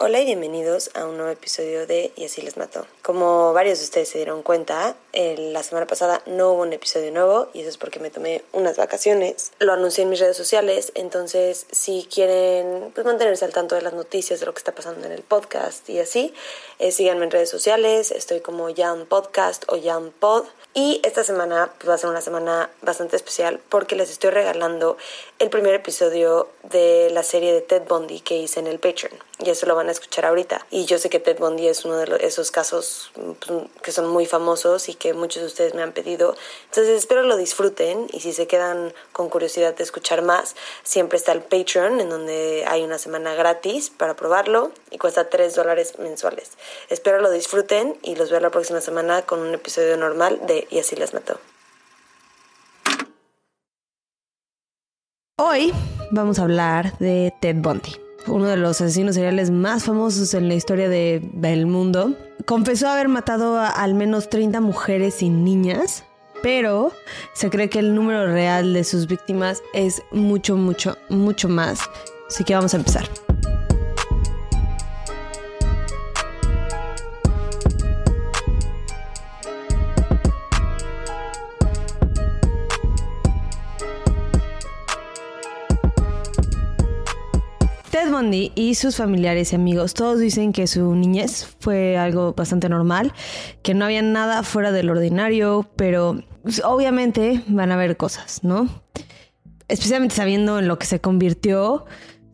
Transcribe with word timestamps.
Hola 0.00 0.20
y 0.20 0.26
bienvenidos 0.26 0.92
a 0.94 1.06
un 1.06 1.16
nuevo 1.16 1.32
episodio 1.32 1.84
de 1.84 2.12
Y 2.14 2.24
así 2.24 2.40
les 2.40 2.56
mató. 2.56 2.86
Como 3.02 3.52
varios 3.52 3.78
de 3.78 3.84
ustedes 3.84 4.08
se 4.08 4.18
dieron 4.18 4.44
cuenta, 4.44 4.94
la 5.12 5.62
semana 5.64 5.88
pasada 5.88 6.22
no 6.26 6.52
hubo 6.52 6.62
un 6.62 6.72
episodio 6.72 7.10
nuevo 7.10 7.48
y 7.52 7.62
eso 7.62 7.70
es 7.70 7.78
porque 7.78 7.98
me 7.98 8.10
tomé 8.10 8.44
unas 8.52 8.76
vacaciones. 8.76 9.50
Lo 9.58 9.72
anuncié 9.72 10.04
en 10.04 10.10
mis 10.10 10.20
redes 10.20 10.36
sociales, 10.36 10.92
entonces 10.94 11.66
si 11.72 12.06
quieren 12.14 12.92
pues, 12.94 13.04
mantenerse 13.04 13.44
al 13.44 13.52
tanto 13.52 13.74
de 13.74 13.82
las 13.82 13.92
noticias, 13.92 14.38
de 14.38 14.46
lo 14.46 14.54
que 14.54 14.58
está 14.58 14.72
pasando 14.72 15.04
en 15.04 15.10
el 15.10 15.22
podcast 15.22 15.90
y 15.90 15.98
así, 15.98 16.32
eh, 16.78 16.92
síganme 16.92 17.24
en 17.24 17.32
redes 17.32 17.50
sociales, 17.50 18.12
estoy 18.12 18.38
como 18.38 18.70
Young 18.70 19.04
Podcast 19.06 19.64
o 19.66 19.74
Young 19.74 20.12
Pod. 20.12 20.44
Y 20.74 21.00
esta 21.02 21.24
semana 21.24 21.72
pues, 21.76 21.88
va 21.88 21.94
a 21.94 21.98
ser 21.98 22.10
una 22.10 22.20
semana 22.20 22.70
bastante 22.82 23.16
especial 23.16 23.58
porque 23.68 23.96
les 23.96 24.10
estoy 24.10 24.30
regalando 24.30 24.96
el 25.40 25.50
primer 25.50 25.74
episodio 25.74 26.48
de 26.62 27.10
la 27.10 27.24
serie 27.24 27.52
de 27.52 27.62
Ted 27.62 27.82
Bundy 27.88 28.20
que 28.20 28.36
hice 28.36 28.60
en 28.60 28.68
el 28.68 28.78
Patreon. 28.78 29.18
Y 29.40 29.50
eso 29.50 29.66
lo 29.66 29.74
van 29.74 29.87
a 29.88 29.92
escuchar 29.92 30.26
ahorita. 30.26 30.66
Y 30.70 30.84
yo 30.84 30.98
sé 30.98 31.10
que 31.10 31.20
Ted 31.20 31.38
Bundy 31.38 31.68
es 31.68 31.84
uno 31.84 31.96
de 31.96 32.26
esos 32.26 32.50
casos 32.50 33.10
pues, 33.14 33.62
que 33.82 33.92
son 33.92 34.08
muy 34.08 34.26
famosos 34.26 34.88
y 34.88 34.94
que 34.94 35.14
muchos 35.14 35.42
de 35.42 35.46
ustedes 35.46 35.74
me 35.74 35.82
han 35.82 35.92
pedido. 35.92 36.36
Entonces 36.66 36.96
espero 36.96 37.22
lo 37.22 37.36
disfruten 37.36 38.06
y 38.12 38.20
si 38.20 38.32
se 38.32 38.46
quedan 38.46 38.92
con 39.12 39.28
curiosidad 39.28 39.74
de 39.74 39.84
escuchar 39.84 40.22
más, 40.22 40.56
siempre 40.82 41.18
está 41.18 41.32
el 41.32 41.42
Patreon 41.42 42.00
en 42.00 42.10
donde 42.10 42.64
hay 42.66 42.82
una 42.82 42.98
semana 42.98 43.34
gratis 43.34 43.90
para 43.90 44.16
probarlo 44.16 44.72
y 44.90 44.98
cuesta 44.98 45.28
3 45.28 45.54
dólares 45.54 45.98
mensuales. 45.98 46.52
Espero 46.88 47.20
lo 47.20 47.30
disfruten 47.30 47.96
y 48.02 48.16
los 48.16 48.30
veo 48.30 48.40
la 48.40 48.50
próxima 48.50 48.80
semana 48.80 49.22
con 49.22 49.40
un 49.40 49.54
episodio 49.54 49.96
normal 49.96 50.40
de 50.46 50.66
Y 50.70 50.78
así 50.78 50.96
les 50.96 51.14
mató. 51.14 51.38
Hoy 55.40 55.72
vamos 56.10 56.38
a 56.40 56.42
hablar 56.42 56.98
de 56.98 57.32
Ted 57.40 57.56
Bundy 57.58 58.07
uno 58.28 58.46
de 58.46 58.56
los 58.56 58.80
asesinos 58.80 59.14
seriales 59.14 59.50
más 59.50 59.84
famosos 59.84 60.34
en 60.34 60.48
la 60.48 60.54
historia 60.54 60.88
del 60.88 61.66
mundo, 61.66 62.14
confesó 62.44 62.88
haber 62.88 63.08
matado 63.08 63.58
al 63.58 63.94
menos 63.94 64.28
30 64.30 64.60
mujeres 64.60 65.22
y 65.22 65.30
niñas, 65.30 66.04
pero 66.42 66.92
se 67.34 67.50
cree 67.50 67.68
que 67.68 67.80
el 67.80 67.94
número 67.94 68.26
real 68.26 68.72
de 68.72 68.84
sus 68.84 69.06
víctimas 69.06 69.62
es 69.72 70.02
mucho, 70.12 70.56
mucho, 70.56 70.96
mucho 71.08 71.48
más. 71.48 71.80
Así 72.28 72.44
que 72.44 72.54
vamos 72.54 72.74
a 72.74 72.78
empezar. 72.78 73.27
Y 88.54 88.74
sus 88.74 88.96
familiares 88.96 89.52
y 89.52 89.56
amigos 89.56 89.94
todos 89.94 90.20
dicen 90.20 90.52
que 90.52 90.66
su 90.66 90.94
niñez 90.94 91.56
fue 91.60 91.96
algo 91.96 92.34
bastante 92.34 92.68
normal, 92.68 93.12
que 93.62 93.74
no 93.74 93.84
había 93.84 94.02
nada 94.02 94.42
fuera 94.42 94.72
del 94.72 94.90
ordinario, 94.90 95.68
pero 95.76 96.22
pues, 96.42 96.62
obviamente 96.64 97.42
van 97.48 97.70
a 97.70 97.74
haber 97.74 97.96
cosas, 97.96 98.44
¿no? 98.44 98.68
Especialmente 99.68 100.14
sabiendo 100.14 100.58
en 100.58 100.68
lo 100.68 100.78
que 100.78 100.86
se 100.86 101.00
convirtió, 101.00 101.84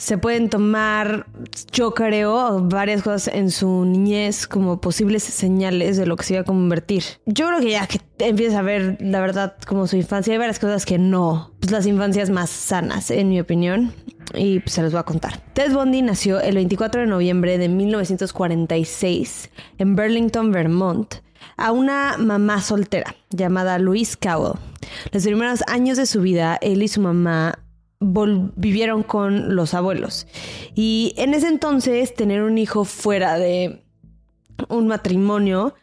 se 0.04 0.18
pueden 0.18 0.50
tomar, 0.50 1.24
yo 1.72 1.94
creo, 1.94 2.60
varias 2.60 3.00
cosas 3.00 3.28
en 3.34 3.50
su 3.50 3.86
niñez 3.86 4.46
como 4.46 4.78
posibles 4.78 5.22
señales 5.22 5.96
de 5.96 6.04
lo 6.04 6.16
que 6.16 6.24
se 6.24 6.34
iba 6.34 6.42
a 6.42 6.44
convertir. 6.44 7.04
Yo 7.24 7.46
creo 7.46 7.60
que 7.60 7.70
ya 7.70 7.86
que 7.86 8.02
empiezas 8.18 8.58
a 8.58 8.60
ver 8.62 8.98
la 9.00 9.22
verdad 9.22 9.56
como 9.66 9.86
su 9.86 9.96
infancia, 9.96 10.34
hay 10.34 10.38
varias 10.38 10.58
cosas 10.58 10.84
que 10.84 10.98
no, 10.98 11.52
pues 11.58 11.72
las 11.72 11.86
infancias 11.86 12.28
más 12.28 12.50
sanas, 12.50 13.10
en 13.10 13.30
mi 13.30 13.40
opinión 13.40 13.94
y 14.34 14.60
se 14.66 14.82
los 14.82 14.92
voy 14.92 15.00
a 15.00 15.04
contar. 15.04 15.40
Ted 15.54 15.72
Bundy 15.72 16.02
nació 16.02 16.38
el 16.38 16.56
24 16.56 17.00
de 17.00 17.06
noviembre 17.06 17.56
de 17.56 17.70
1946 17.70 19.50
en 19.78 19.96
Burlington, 19.96 20.52
Vermont, 20.52 21.14
a 21.56 21.72
una 21.72 22.18
mamá 22.18 22.60
soltera 22.60 23.16
llamada 23.30 23.78
Louise 23.78 24.18
Cowell. 24.20 24.58
Los 25.12 25.22
primeros 25.22 25.62
años 25.66 25.96
de 25.96 26.04
su 26.04 26.20
vida, 26.20 26.58
él 26.60 26.82
y 26.82 26.88
su 26.88 27.00
mamá 27.00 27.63
vivieron 28.04 29.02
con 29.02 29.56
los 29.56 29.74
abuelos. 29.74 30.26
Y 30.74 31.14
en 31.16 31.34
ese 31.34 31.48
entonces, 31.48 32.14
tener 32.14 32.42
un 32.42 32.58
hijo 32.58 32.84
fuera 32.84 33.38
de 33.38 33.84
un 34.68 34.86
matrimonio 34.86 35.74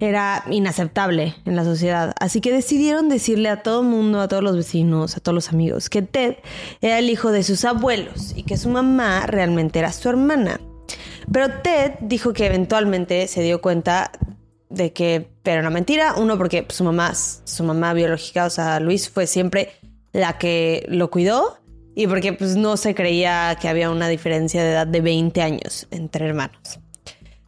era 0.00 0.44
inaceptable 0.50 1.34
en 1.44 1.56
la 1.56 1.64
sociedad. 1.64 2.14
Así 2.20 2.40
que 2.40 2.52
decidieron 2.52 3.08
decirle 3.08 3.48
a 3.48 3.62
todo 3.62 3.80
el 3.80 3.88
mundo, 3.88 4.20
a 4.20 4.28
todos 4.28 4.42
los 4.42 4.56
vecinos, 4.56 5.16
a 5.16 5.20
todos 5.20 5.34
los 5.34 5.48
amigos, 5.48 5.90
que 5.90 6.02
Ted 6.02 6.36
era 6.80 6.98
el 6.98 7.10
hijo 7.10 7.32
de 7.32 7.42
sus 7.42 7.64
abuelos 7.64 8.32
y 8.36 8.44
que 8.44 8.56
su 8.56 8.68
mamá 8.68 9.26
realmente 9.26 9.80
era 9.80 9.92
su 9.92 10.08
hermana. 10.08 10.60
Pero 11.32 11.50
Ted 11.62 11.94
dijo 12.00 12.32
que 12.32 12.46
eventualmente 12.46 13.26
se 13.26 13.42
dio 13.42 13.60
cuenta 13.60 14.12
de 14.70 14.92
que 14.92 15.28
era 15.44 15.60
una 15.60 15.70
mentira. 15.70 16.14
Uno, 16.16 16.38
porque 16.38 16.66
su 16.68 16.84
mamá, 16.84 17.12
su 17.14 17.64
mamá 17.64 17.92
biológica, 17.92 18.46
o 18.46 18.50
sea, 18.50 18.80
Luis, 18.80 19.08
fue 19.08 19.26
siempre 19.26 19.72
la 20.12 20.38
que 20.38 20.84
lo 20.88 21.10
cuidó. 21.10 21.58
Y 21.94 22.06
porque 22.06 22.32
pues, 22.32 22.56
no 22.56 22.76
se 22.76 22.94
creía 22.94 23.56
que 23.60 23.68
había 23.68 23.90
una 23.90 24.08
diferencia 24.08 24.62
de 24.62 24.70
edad 24.70 24.86
de 24.86 25.00
20 25.00 25.42
años 25.42 25.88
entre 25.90 26.26
hermanos. 26.26 26.78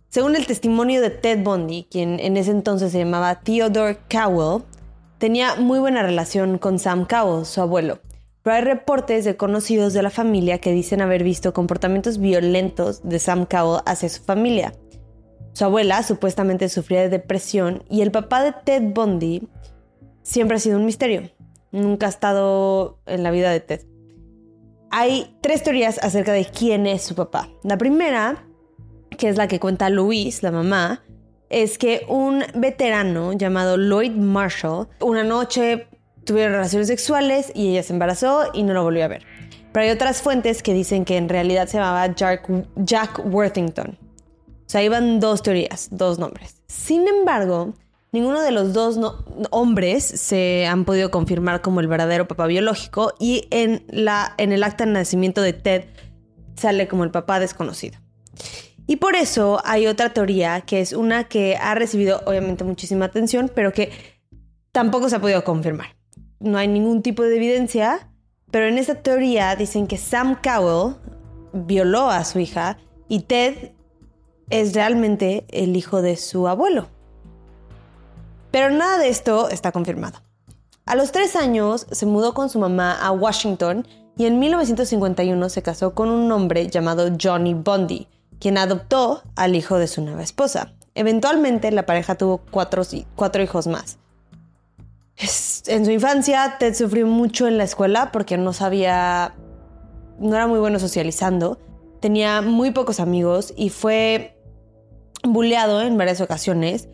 Según 0.09 0.35
el 0.35 0.45
testimonio 0.45 1.01
de 1.01 1.11
Ted 1.11 1.45
Bundy, 1.45 1.87
quien 1.89 2.19
en 2.19 2.37
ese 2.37 2.51
entonces 2.51 2.91
se 2.91 2.99
llamaba 2.99 3.37
Theodore 3.43 3.99
Cowell, 4.11 4.65
tenía 5.19 5.55
muy 5.55 5.79
buena 5.79 6.03
relación 6.03 6.59
con 6.59 6.81
Sam 6.81 7.07
Cowell, 7.07 7.47
su 7.47 7.61
abuelo. 7.61 8.01
Pero 8.43 8.57
hay 8.57 8.63
reportes 8.63 9.25
de 9.25 9.37
conocidos 9.37 9.93
de 9.93 10.03
la 10.03 10.11
familia 10.11 10.59
que 10.59 10.73
dicen 10.73 11.01
haber 11.01 11.23
visto 11.23 11.53
comportamientos 11.53 12.19
violentos 12.19 13.09
de 13.09 13.21
Sam 13.21 13.47
Cowell 13.47 13.83
hacia 13.87 14.09
su 14.09 14.23
familia. 14.23 14.73
Su 15.53 15.67
abuela 15.67 16.03
supuestamente 16.03 16.69
sufría 16.69 17.03
de 17.03 17.09
depresión 17.09 17.85
y 17.89 18.01
el 18.01 18.11
papá 18.11 18.43
de 18.43 18.53
Ted 18.65 18.83
Bundy 18.95 19.47
siempre 20.23 20.57
ha 20.57 20.61
sido 20.61 20.79
un 20.79 20.87
misterio. 20.87 21.31
Nunca 21.73 22.07
ha 22.07 22.09
estado 22.09 22.99
en 23.07 23.23
la 23.23 23.31
vida 23.31 23.51
de 23.51 23.61
Ted. 23.61 23.87
Hay 24.91 25.37
tres 25.41 25.63
teorías 25.63 25.99
acerca 26.03 26.33
de 26.33 26.45
quién 26.45 26.87
es 26.87 27.03
su 27.03 27.15
papá. 27.15 27.49
La 27.63 27.79
primera 27.79 28.45
que 29.21 29.29
es 29.29 29.37
la 29.37 29.47
que 29.47 29.61
cuenta 29.61 29.91
Louise, 29.91 30.41
la 30.43 30.51
mamá, 30.51 31.03
es 31.51 31.79
que 31.79 32.05
un 32.09 32.43
veterano 32.55 33.33
llamado 33.35 33.77
Lloyd 33.77 34.13
Marshall, 34.13 34.89
una 35.01 35.23
noche 35.23 35.87
tuvieron 36.25 36.53
relaciones 36.53 36.89
sexuales 36.89 37.53
y 37.55 37.71
ella 37.71 37.83
se 37.83 37.93
embarazó 37.93 38.51
y 38.55 38.63
no 38.63 38.73
lo 38.73 38.83
volvió 38.83 39.05
a 39.05 39.09
ver. 39.09 39.25
Pero 39.73 39.85
hay 39.85 39.91
otras 39.91 40.23
fuentes 40.23 40.63
que 40.63 40.75
dicen 40.75 41.05
que 41.05 41.17
en 41.17 41.29
realidad 41.29 41.69
se 41.69 41.79
llamaba 41.79 42.13
Jack, 42.15 42.49
Jack 42.77 43.21
Worthington. 43.25 43.99
O 44.01 44.71
sea, 44.71 44.83
iban 44.83 45.21
dos 45.21 45.43
teorías, 45.43 45.89
dos 45.91 46.19
nombres. 46.19 46.63
Sin 46.67 47.07
embargo, 47.07 47.75
ninguno 48.13 48.41
de 48.41 48.51
los 48.51 48.73
dos 48.73 48.99
hombres 49.51 50.05
se 50.05 50.67
han 50.67 50.85
podido 50.85 51.11
confirmar 51.11 51.63
como 51.63 51.81
el 51.81 51.89
verdadero 51.89 52.29
papá 52.29 52.47
biológico 52.47 53.15
y 53.19 53.47
en, 53.51 53.85
la, 53.89 54.35
en 54.39 54.53
el 54.53 54.63
acta 54.63 54.85
de 54.85 54.93
nacimiento 54.93 55.43
de 55.43 55.53
Ted 55.53 55.85
sale 56.57 56.89
como 56.89 57.05
el 57.05 57.11
papá 57.11 57.41
desconocido. 57.41 57.99
Y 58.87 58.97
por 58.97 59.15
eso 59.15 59.61
hay 59.65 59.87
otra 59.87 60.13
teoría 60.13 60.63
que 60.63 60.81
es 60.81 60.93
una 60.93 61.25
que 61.25 61.57
ha 61.57 61.75
recibido 61.75 62.23
obviamente 62.27 62.65
muchísima 62.65 63.05
atención, 63.05 63.51
pero 63.55 63.73
que 63.73 63.93
tampoco 64.73 65.09
se 65.09 65.17
ha 65.17 65.21
podido 65.21 65.45
confirmar. 65.45 65.97
No 66.41 66.59
hay 66.59 66.69
ningún 66.69 67.03
tipo 67.03 67.23
de 67.23 67.37
evidencia, 67.37 68.11
pero 68.51 68.67
en 68.67 68.79
esta 68.79 68.97
teoría 68.97 69.55
dicen 69.55 69.87
que 69.87 69.97
Sam 69.97 70.39
Cowell 70.43 70.97
violó 71.53 72.11
a 72.11 72.25
su 72.25 72.41
hija 72.41 72.79
y 73.09 73.21
Ted 73.21 73.73
es 74.49 74.75
realmente 74.75 75.45
el 75.51 75.77
hijo 75.77 76.03
de 76.03 76.17
su 76.17 76.49
abuelo. 76.49 76.89
Pero 78.51 78.71
nada 78.71 78.99
de 78.99 79.09
esto 79.09 79.49
está 79.49 79.73
confirmado. 79.73 80.21
A 80.87 80.97
los 80.97 81.13
tres 81.13 81.37
años 81.37 81.87
se 81.91 82.07
mudó 82.07 82.35
con 82.35 82.51
su 82.51 82.59
mamá 82.59 82.95
a 83.01 83.13
Washington 83.13 83.87
y 84.17 84.27
en 84.27 84.39
1951 84.39 85.49
se 85.49 85.63
casó 85.63 85.95
con 85.95 86.09
un 86.11 86.31
hombre 86.33 86.69
llamado 86.69 87.09
Johnny 87.21 87.55
Bundy, 87.55 88.09
quien 88.41 88.59
adoptó 88.59 89.23
al 89.37 89.55
hijo 89.55 89.79
de 89.79 89.87
su 89.87 90.03
nueva 90.03 90.23
esposa. 90.23 90.73
Eventualmente 90.95 91.71
la 91.71 91.87
pareja 91.87 92.17
tuvo 92.17 92.39
cuatro, 92.51 92.83
cuatro 93.15 93.43
hijos 93.43 93.67
más. 93.67 93.99
En 95.67 95.85
su 95.85 95.91
infancia, 95.91 96.57
Ted 96.59 96.75
sufrió 96.75 97.07
mucho 97.07 97.47
en 97.47 97.59
la 97.59 97.65
escuela 97.65 98.11
porque 98.11 98.39
no 98.39 98.53
sabía, 98.53 99.35
no 100.19 100.35
era 100.35 100.47
muy 100.47 100.59
bueno 100.59 100.79
socializando, 100.79 101.59
tenía 102.01 102.41
muy 102.41 102.71
pocos 102.71 103.01
amigos 103.01 103.53
y 103.57 103.69
fue 103.69 104.37
bulleado 105.23 105.83
en 105.83 105.99
varias 105.99 106.21
ocasiones. 106.21 106.89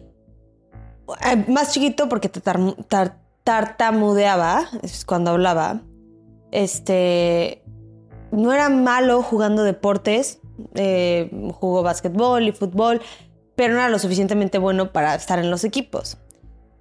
Eh, 1.24 1.44
más 1.48 1.72
chiquito 1.72 2.08
porque 2.08 2.30
tartamudeaba 3.44 4.68
cuando 5.06 5.30
hablaba. 5.32 5.82
Este 6.52 7.62
no 8.32 8.52
era 8.52 8.68
malo 8.68 9.22
jugando 9.22 9.62
deportes, 9.62 10.40
eh, 10.74 11.30
jugó 11.54 11.82
básquetbol 11.82 12.48
y 12.48 12.52
fútbol, 12.52 13.00
pero 13.54 13.74
no 13.74 13.80
era 13.80 13.88
lo 13.88 13.98
suficientemente 13.98 14.58
bueno 14.58 14.92
para 14.92 15.14
estar 15.14 15.38
en 15.38 15.50
los 15.50 15.64
equipos. 15.64 16.18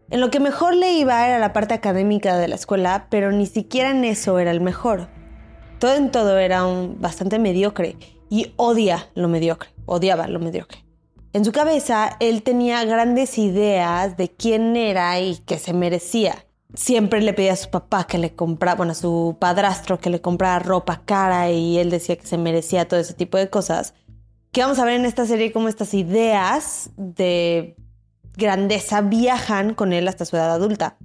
En 0.09 0.21
lo 0.21 0.29
que 0.29 0.39
mejor 0.39 0.75
le 0.75 0.93
iba 0.93 1.25
era 1.27 1.39
la 1.39 1.53
parte 1.53 1.73
académica 1.73 2.37
de 2.37 2.47
la 2.47 2.55
escuela, 2.55 3.07
pero 3.09 3.31
ni 3.31 3.47
siquiera 3.47 3.89
en 3.89 4.03
eso 4.03 4.37
era 4.37 4.51
el 4.51 4.61
mejor. 4.61 5.07
Todo 5.79 5.95
en 5.95 6.11
todo 6.11 6.37
era 6.37 6.63
bastante 6.97 7.39
mediocre. 7.39 7.97
y 8.27 8.53
odia 8.55 9.07
lo 9.13 9.27
mediocre, 9.27 9.69
odiaba 9.85 10.27
lo 10.27 10.39
mediocre. 10.39 10.84
En 11.35 11.43
su 11.43 11.51
cabeza, 11.51 12.15
él 12.21 12.43
tenía 12.43 12.85
grandes 12.85 13.37
ideas 13.37 14.15
de 14.15 14.31
quién 14.31 14.77
era 14.77 15.19
y 15.19 15.35
que 15.39 15.59
se 15.59 15.73
merecía. 15.73 16.45
Siempre 16.75 17.19
le 17.19 17.33
pedía 17.33 17.51
a 17.51 17.57
su 17.57 17.69
papá 17.69 18.07
que 18.07 18.17
le 18.17 18.33
comprara, 18.33 18.75
bueno, 18.75 18.93
a 18.93 18.95
su 18.95 19.35
padrastro 19.37 19.99
que 19.99 20.09
le 20.09 20.21
comprara 20.21 20.59
ropa 20.59 21.01
cara 21.03 21.51
y 21.51 21.77
él 21.77 21.89
decía 21.89 22.15
que 22.15 22.25
se 22.25 22.37
merecía 22.37 22.87
todo 22.87 23.01
ese 23.01 23.15
tipo 23.15 23.37
de 23.37 23.49
cosas. 23.49 23.93
Que 24.53 24.61
vamos 24.61 24.79
a 24.79 24.85
ver 24.85 24.93
en 24.93 25.03
esta 25.03 25.25
serie 25.25 25.51
cómo 25.51 25.67
estas 25.67 25.93
ideas 25.93 26.91
de 26.95 27.75
grandeza 28.37 29.01
viajan 29.01 29.73
con 29.73 29.91
él 29.91 30.07
hasta 30.07 30.23
su 30.23 30.37
edad 30.37 30.53
adulta. 30.53 30.95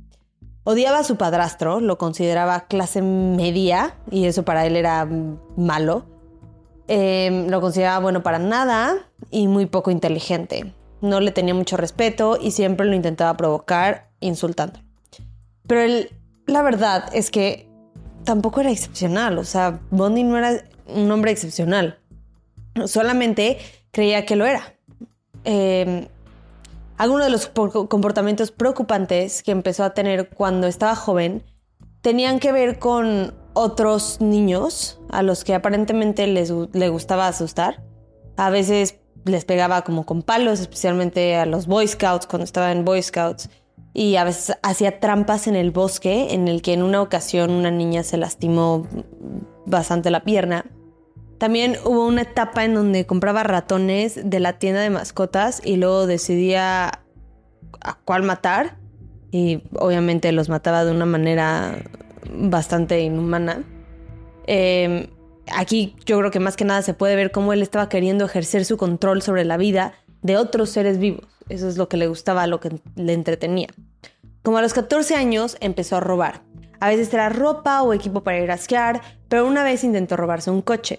Odiaba 0.62 1.00
a 1.00 1.04
su 1.04 1.16
padrastro, 1.16 1.80
lo 1.80 1.98
consideraba 1.98 2.68
clase 2.68 3.02
media 3.02 3.96
y 4.12 4.26
eso 4.26 4.44
para 4.44 4.64
él 4.64 4.76
era 4.76 5.08
malo. 5.56 6.06
Em, 6.92 7.46
lo 7.46 7.60
consideraba 7.60 8.00
bueno 8.00 8.24
para 8.24 8.40
nada 8.40 9.06
y 9.30 9.46
muy 9.46 9.66
poco 9.66 9.92
inteligente. 9.92 10.74
No 11.00 11.20
le 11.20 11.30
tenía 11.30 11.54
mucho 11.54 11.76
respeto 11.76 12.36
y 12.40 12.50
siempre 12.50 12.84
lo 12.84 12.96
intentaba 12.96 13.36
provocar 13.36 14.10
insultando. 14.18 14.80
Pero 15.68 16.08
la 16.46 16.62
verdad 16.62 17.04
es 17.12 17.30
que 17.30 17.68
tampoco 18.24 18.60
era 18.60 18.72
excepcional. 18.72 19.38
O 19.38 19.44
sea, 19.44 19.78
Bondi 19.92 20.24
no 20.24 20.36
era 20.36 20.64
un 20.88 21.08
hombre 21.12 21.30
excepcional. 21.30 22.00
Solamente 22.86 23.58
creía 23.92 24.26
que 24.26 24.34
lo 24.34 24.44
era. 24.44 24.74
Eh, 25.44 26.08
algunos 26.96 27.26
de 27.26 27.30
los 27.30 27.46
comportamientos 27.46 28.50
preocupantes 28.50 29.44
que 29.44 29.52
empezó 29.52 29.84
a 29.84 29.94
tener 29.94 30.28
cuando 30.30 30.66
estaba 30.66 30.96
joven 30.96 31.44
tenían 32.00 32.40
que 32.40 32.50
ver 32.50 32.80
con 32.80 33.32
otros 33.54 34.20
niños 34.20 35.00
a 35.10 35.22
los 35.22 35.44
que 35.44 35.54
aparentemente 35.54 36.26
les 36.26 36.50
le 36.50 36.88
gustaba 36.88 37.28
asustar. 37.28 37.82
A 38.36 38.50
veces 38.50 39.00
les 39.24 39.44
pegaba 39.44 39.82
como 39.82 40.06
con 40.06 40.22
palos, 40.22 40.60
especialmente 40.60 41.36
a 41.36 41.46
los 41.46 41.66
Boy 41.66 41.86
Scouts 41.86 42.26
cuando 42.26 42.44
estaba 42.44 42.72
en 42.72 42.84
Boy 42.84 43.02
Scouts. 43.02 43.50
Y 43.92 44.16
a 44.16 44.24
veces 44.24 44.56
hacía 44.62 45.00
trampas 45.00 45.46
en 45.46 45.56
el 45.56 45.72
bosque, 45.72 46.32
en 46.32 46.48
el 46.48 46.62
que 46.62 46.72
en 46.72 46.82
una 46.82 47.02
ocasión 47.02 47.50
una 47.50 47.70
niña 47.70 48.02
se 48.02 48.16
lastimó 48.16 48.86
bastante 49.66 50.10
la 50.10 50.22
pierna. 50.22 50.64
También 51.38 51.76
hubo 51.84 52.06
una 52.06 52.22
etapa 52.22 52.64
en 52.64 52.74
donde 52.74 53.06
compraba 53.06 53.42
ratones 53.42 54.20
de 54.22 54.40
la 54.40 54.58
tienda 54.58 54.80
de 54.80 54.90
mascotas 54.90 55.60
y 55.64 55.76
luego 55.76 56.06
decidía 56.06 57.00
a 57.80 57.98
cuál 58.04 58.22
matar. 58.22 58.76
Y 59.32 59.62
obviamente 59.78 60.32
los 60.32 60.48
mataba 60.48 60.84
de 60.84 60.90
una 60.90 61.06
manera 61.06 61.82
bastante 62.28 63.00
inhumana. 63.00 63.64
Em, 64.46 65.06
aquí 65.52 65.96
yo 66.04 66.18
creo 66.18 66.30
que 66.30 66.40
más 66.40 66.56
que 66.56 66.64
nada 66.64 66.82
se 66.82 66.94
puede 66.94 67.16
ver 67.16 67.30
cómo 67.30 67.52
él 67.52 67.62
estaba 67.62 67.88
queriendo 67.88 68.24
ejercer 68.24 68.64
su 68.64 68.76
control 68.76 69.22
sobre 69.22 69.44
la 69.44 69.56
vida 69.56 69.94
de 70.22 70.36
otros 70.36 70.70
seres 70.70 70.98
vivos. 70.98 71.26
Eso 71.48 71.68
es 71.68 71.76
lo 71.76 71.88
que 71.88 71.96
le 71.96 72.06
gustaba, 72.06 72.46
lo 72.46 72.60
que 72.60 72.80
le 72.96 73.12
entretenía. 73.12 73.68
Como 74.42 74.58
a 74.58 74.62
los 74.62 74.72
14 74.72 75.16
años 75.16 75.56
empezó 75.60 75.96
a 75.96 76.00
robar. 76.00 76.42
A 76.78 76.88
veces 76.88 77.12
era 77.12 77.28
ropa 77.28 77.82
o 77.82 77.92
equipo 77.92 78.22
para 78.22 78.40
ir 78.40 78.50
a 78.50 78.54
esquiar, 78.54 79.02
pero 79.28 79.46
una 79.46 79.64
vez 79.64 79.84
intentó 79.84 80.16
robarse 80.16 80.50
un 80.50 80.62
coche 80.62 80.98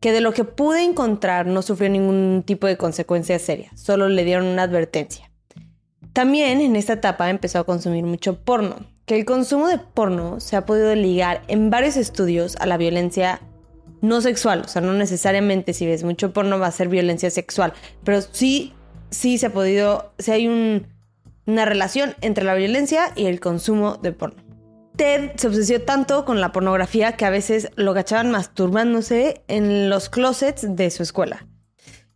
que 0.00 0.12
de 0.12 0.22
lo 0.22 0.32
que 0.32 0.44
pude 0.44 0.82
encontrar 0.82 1.46
no 1.46 1.62
sufrió 1.62 1.90
ningún 1.90 2.42
tipo 2.44 2.66
de 2.66 2.78
consecuencia 2.78 3.38
seria, 3.38 3.70
solo 3.76 4.08
le 4.08 4.24
dieron 4.24 4.46
una 4.46 4.62
advertencia. 4.62 5.30
También 6.12 6.60
en 6.60 6.74
esta 6.74 6.94
etapa 6.94 7.30
empezó 7.30 7.60
a 7.60 7.64
consumir 7.64 8.04
mucho 8.04 8.42
porno, 8.42 8.76
que 9.10 9.16
el 9.16 9.24
consumo 9.24 9.66
de 9.66 9.78
porno 9.78 10.38
se 10.38 10.54
ha 10.54 10.64
podido 10.64 10.94
ligar 10.94 11.42
en 11.48 11.68
varios 11.68 11.96
estudios 11.96 12.54
a 12.60 12.66
la 12.66 12.76
violencia 12.76 13.40
no 14.02 14.20
sexual, 14.20 14.62
o 14.64 14.68
sea, 14.68 14.82
no 14.82 14.92
necesariamente 14.92 15.72
si 15.72 15.84
ves 15.84 16.04
mucho 16.04 16.32
porno 16.32 16.60
va 16.60 16.68
a 16.68 16.70
ser 16.70 16.86
violencia 16.86 17.28
sexual, 17.28 17.72
pero 18.04 18.20
sí, 18.22 18.72
sí 19.10 19.36
se 19.36 19.46
ha 19.46 19.52
podido, 19.52 20.12
sí 20.20 20.30
hay 20.30 20.46
una 20.46 21.64
relación 21.64 22.14
entre 22.20 22.44
la 22.44 22.54
violencia 22.54 23.12
y 23.16 23.26
el 23.26 23.40
consumo 23.40 23.96
de 23.96 24.12
porno. 24.12 24.44
Ted 24.94 25.32
se 25.34 25.48
obsesionó 25.48 25.84
tanto 25.84 26.24
con 26.24 26.40
la 26.40 26.52
pornografía 26.52 27.16
que 27.16 27.24
a 27.24 27.30
veces 27.30 27.72
lo 27.74 27.92
cachaban 27.94 28.30
masturbándose 28.30 29.42
en 29.48 29.90
los 29.90 30.08
closets 30.08 30.76
de 30.76 30.88
su 30.88 31.02
escuela. 31.02 31.48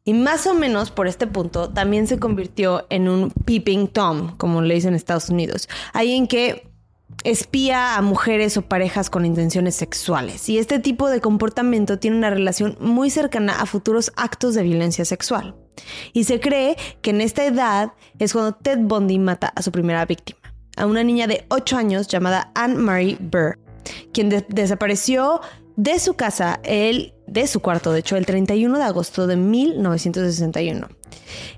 Y 0.05 0.15
más 0.15 0.47
o 0.47 0.55
menos 0.55 0.93
por 0.93 1.09
este 1.09 1.27
punto 1.27 1.71
también 1.71 2.07
se 2.07 2.21
convirtió 2.21 2.87
en 2.89 3.09
un 3.09 3.33
peeping 3.33 3.89
tom, 3.89 4.37
como 4.37 4.63
le 4.63 4.75
dicen 4.75 4.91
en 4.91 4.95
Estados 4.95 5.29
Unidos. 5.29 5.69
Ahí 5.93 6.13
en 6.13 6.29
que 6.29 6.73
espía 7.23 7.97
a 7.97 8.03
mujeres 8.03 8.57
o 8.57 8.63
parejas 8.63 9.11
con 9.11 9.25
intenciones 9.25 9.75
sexuales. 9.75 10.49
Y 10.49 10.59
este 10.59 10.79
tipo 10.79 11.09
de 11.09 11.21
comportamiento 11.21 11.99
tiene 11.99 12.17
una 12.17 12.31
relación 12.31 12.77
muy 12.81 13.11
cercana 13.11 13.61
a 13.61 13.67
futuros 13.67 14.13
actos 14.17 14.55
de 14.55 14.63
violencia 14.63 15.05
sexual. 15.05 15.55
Y 16.13 16.25
se 16.25 16.41
cree 16.41 16.77
que 17.03 17.11
en 17.11 17.21
esta 17.21 17.45
edad 17.45 17.93
es 18.19 18.33
cuando 18.33 18.53
Ted 18.53 18.79
Bundy 18.81 19.19
mata 19.19 19.53
a 19.55 19.63
su 19.63 19.73
primera 19.73 20.05
víctima 20.07 20.45
a 20.77 20.87
una 20.87 21.05
niña 21.05 21.27
de 21.27 21.45
8 21.49 21.77
años 21.77 22.09
llamada 22.09 22.51
Anne-Marie 22.55 23.17
Burr, 23.21 23.59
quien 24.13 24.45
desapareció 24.49 25.41
de 25.77 25.99
su 25.99 26.15
casa, 26.15 26.61
el, 26.65 27.15
de 27.27 27.47
su 27.47 27.61
cuarto, 27.61 27.93
de 27.93 28.01
hecho, 28.01 28.17
el 28.17 28.27
31 28.27 28.79
de 28.79 28.85
agosto 28.85 29.27
de 29.27 29.37
1961. 29.37 30.89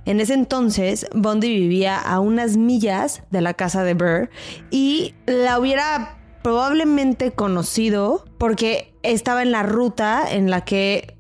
En 0.04 0.20
ese 0.20 0.34
entonces, 0.34 1.06
Bondi 1.14 1.48
vivía 1.48 1.98
a 1.98 2.20
unas 2.20 2.56
millas 2.56 3.22
de 3.30 3.40
la 3.40 3.54
casa 3.54 3.84
de 3.84 3.94
Burr 3.94 4.30
y 4.70 5.14
la 5.26 5.58
hubiera 5.58 6.18
probablemente 6.42 7.32
conocido 7.32 8.24
porque 8.38 8.94
estaba 9.02 9.42
en 9.42 9.50
la 9.50 9.64
ruta 9.64 10.24
en 10.30 10.50
la 10.50 10.64
que 10.64 11.16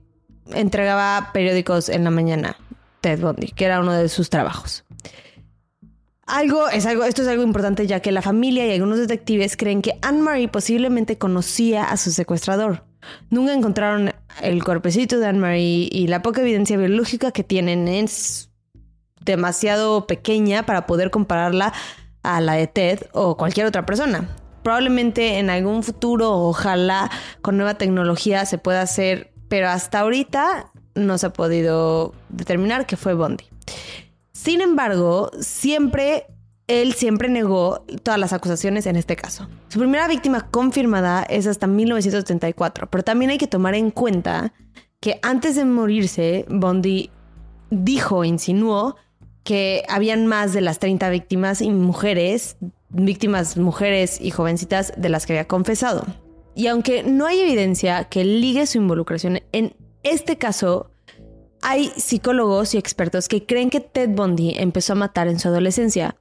entregaba 0.52 1.30
periódicos 1.32 1.88
en 1.88 2.04
la 2.04 2.10
mañana, 2.10 2.56
Ted 3.00 3.20
Bondi, 3.20 3.48
que 3.48 3.64
era 3.64 3.80
uno 3.80 3.92
de 3.92 4.08
sus 4.08 4.30
trabajos. 4.30 4.84
Algo 6.26 6.68
es 6.68 6.86
algo, 6.86 7.04
esto 7.04 7.22
es 7.22 7.28
algo 7.28 7.42
importante 7.42 7.86
ya 7.86 8.00
que 8.00 8.12
la 8.12 8.22
familia 8.22 8.66
y 8.66 8.72
algunos 8.72 8.98
detectives 8.98 9.56
creen 9.56 9.82
que 9.82 9.98
Anne-Marie 10.02 10.48
posiblemente 10.48 11.18
conocía 11.18 11.84
a 11.84 11.96
su 11.96 12.10
secuestrador. 12.10 12.85
Nunca 13.30 13.52
encontraron 13.52 14.12
el 14.42 14.64
cuerpecito 14.64 15.18
de 15.18 15.26
Anne-Marie 15.26 15.88
y 15.90 16.06
la 16.08 16.22
poca 16.22 16.42
evidencia 16.42 16.76
biológica 16.76 17.32
que 17.32 17.44
tienen 17.44 17.88
es 17.88 18.50
demasiado 19.24 20.06
pequeña 20.06 20.64
para 20.64 20.86
poder 20.86 21.10
compararla 21.10 21.72
a 22.22 22.40
la 22.40 22.54
de 22.54 22.66
Ted 22.66 23.00
o 23.12 23.36
cualquier 23.36 23.66
otra 23.66 23.86
persona. 23.86 24.28
Probablemente 24.62 25.38
en 25.38 25.50
algún 25.50 25.82
futuro, 25.82 26.32
ojalá 26.32 27.10
con 27.40 27.56
nueva 27.56 27.74
tecnología 27.74 28.44
se 28.46 28.58
pueda 28.58 28.82
hacer, 28.82 29.32
pero 29.48 29.68
hasta 29.68 30.00
ahorita 30.00 30.72
no 30.94 31.18
se 31.18 31.26
ha 31.26 31.32
podido 31.32 32.14
determinar 32.30 32.86
que 32.86 32.96
fue 32.96 33.14
Bondi. 33.14 33.44
Sin 34.32 34.60
embargo, 34.60 35.30
siempre 35.40 36.26
él 36.66 36.94
siempre 36.94 37.28
negó 37.28 37.84
todas 38.02 38.18
las 38.18 38.32
acusaciones 38.32 38.86
en 38.86 38.96
este 38.96 39.16
caso. 39.16 39.48
Su 39.68 39.78
primera 39.78 40.08
víctima 40.08 40.50
confirmada 40.50 41.22
es 41.22 41.46
hasta 41.46 41.66
1974, 41.66 42.88
pero 42.90 43.04
también 43.04 43.30
hay 43.30 43.38
que 43.38 43.46
tomar 43.46 43.74
en 43.74 43.90
cuenta 43.90 44.52
que 45.00 45.18
antes 45.22 45.54
de 45.56 45.64
morirse, 45.64 46.44
Bondi 46.48 47.10
dijo, 47.70 48.24
insinuó, 48.24 48.96
que 49.44 49.84
habían 49.88 50.26
más 50.26 50.52
de 50.52 50.60
las 50.60 50.80
30 50.80 51.08
víctimas 51.10 51.62
y 51.62 51.70
mujeres, 51.70 52.56
víctimas 52.88 53.56
mujeres 53.56 54.20
y 54.20 54.32
jovencitas 54.32 54.92
de 54.96 55.08
las 55.08 55.24
que 55.24 55.34
había 55.34 55.46
confesado. 55.46 56.04
Y 56.56 56.66
aunque 56.66 57.04
no 57.04 57.26
hay 57.26 57.40
evidencia 57.40 58.04
que 58.04 58.24
ligue 58.24 58.66
su 58.66 58.78
involucración 58.78 59.40
en 59.52 59.76
este 60.02 60.36
caso, 60.36 60.90
hay 61.62 61.92
psicólogos 61.96 62.74
y 62.74 62.78
expertos 62.78 63.28
que 63.28 63.46
creen 63.46 63.70
que 63.70 63.80
Ted 63.80 64.10
Bundy 64.10 64.54
empezó 64.56 64.94
a 64.94 64.96
matar 64.96 65.28
en 65.28 65.38
su 65.38 65.46
adolescencia. 65.46 66.16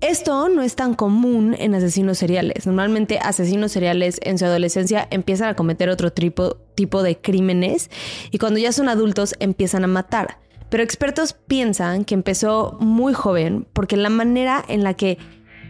Esto 0.00 0.48
no 0.48 0.62
es 0.62 0.76
tan 0.76 0.94
común 0.94 1.56
en 1.58 1.74
asesinos 1.74 2.18
seriales. 2.18 2.66
Normalmente 2.66 3.18
asesinos 3.18 3.72
seriales 3.72 4.20
en 4.22 4.38
su 4.38 4.44
adolescencia 4.44 5.08
empiezan 5.10 5.48
a 5.48 5.54
cometer 5.54 5.88
otro 5.88 6.12
tipo, 6.12 6.56
de 7.02 7.20
crímenes 7.20 7.90
y 8.30 8.38
cuando 8.38 8.60
ya 8.60 8.70
son 8.70 8.88
adultos 8.88 9.34
empiezan 9.40 9.82
a 9.82 9.88
matar. 9.88 10.38
Pero 10.70 10.84
expertos 10.84 11.32
piensan 11.32 12.04
que 12.04 12.14
empezó 12.14 12.76
muy 12.80 13.12
joven 13.12 13.66
porque 13.72 13.96
la 13.96 14.10
manera 14.10 14.64
en 14.68 14.84
la 14.84 14.94
que 14.94 15.18